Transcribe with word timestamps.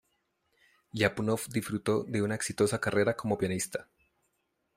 Liapunov 0.93 1.41
disfrutó 1.47 2.03
de 2.05 2.23
una 2.23 2.33
exitosa 2.33 2.81
carrera 2.81 3.15
como 3.15 3.37
pianista. 3.37 3.87